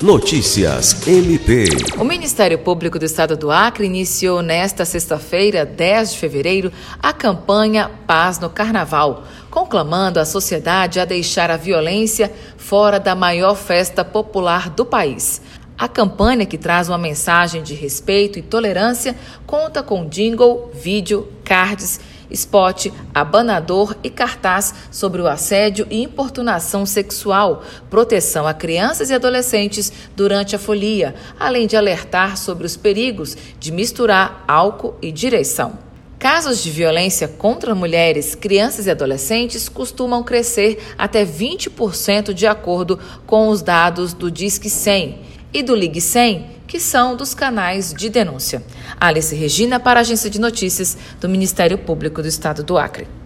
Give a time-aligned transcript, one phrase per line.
[0.00, 1.64] Notícias MP.
[1.98, 7.90] O Ministério Público do Estado do Acre iniciou nesta sexta-feira, 10 de fevereiro, a campanha
[8.06, 14.70] Paz no Carnaval, conclamando a sociedade a deixar a violência fora da maior festa popular
[14.70, 15.42] do país.
[15.76, 19.16] A campanha, que traz uma mensagem de respeito e tolerância,
[19.48, 21.98] conta com jingle, vídeo, cards,
[22.30, 29.92] spot, abanador e cartaz sobre o assédio e importunação sexual, proteção a crianças e adolescentes
[30.16, 35.78] durante a folia, além de alertar sobre os perigos de misturar álcool e direção.
[36.18, 43.48] Casos de violência contra mulheres, crianças e adolescentes costumam crescer até 20% de acordo com
[43.48, 48.62] os dados do Disque 100 e do Ligue 100, que são dos canais de denúncia.
[49.00, 53.08] Alice Regina para a Agência de Notícias do Ministério Público do Estado do Acre.